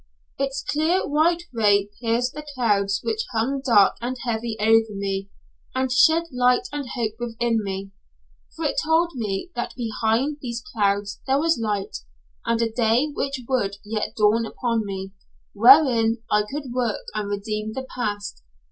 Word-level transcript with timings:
Its 0.39 0.63
clear 0.67 1.07
white 1.07 1.43
ray 1.53 1.87
pierced 2.01 2.33
the 2.33 2.43
clouds 2.55 3.01
which 3.03 3.23
hung 3.33 3.61
dark 3.63 3.97
and 4.01 4.17
heavy 4.23 4.57
over 4.59 4.95
me, 4.95 5.29
and 5.75 5.91
shed 5.91 6.23
light 6.33 6.67
and 6.71 6.89
hope 6.95 7.11
within 7.19 7.63
me, 7.63 7.91
for 8.55 8.65
it 8.65 8.77
told 8.83 9.11
me 9.13 9.51
that 9.55 9.75
behind 9.75 10.37
these 10.41 10.63
clouds 10.73 11.21
there 11.27 11.37
was 11.37 11.59
a 11.59 11.61
light, 11.61 11.97
and 12.47 12.63
a 12.63 12.71
day 12.71 13.11
which 13.13 13.39
would 13.47 13.75
yet 13.85 14.15
dawn 14.17 14.43
upon 14.43 14.83
me, 14.83 15.11
wherein 15.53 16.23
I 16.31 16.45
could 16.51 16.73
work 16.73 17.05
and 17.13 17.29
redeem 17.29 17.73
the 17.73 17.85
past! 17.95 18.41